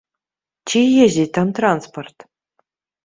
[0.71, 2.17] Ці ездзіць там транспарт?